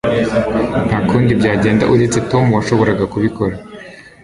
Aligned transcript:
Nta 0.87 0.97
kundi 1.09 1.31
byagenda 1.39 1.83
uretse 1.93 2.17
Tom 2.31 2.45
washoboraga 2.55 3.05
kubikora. 3.13 3.55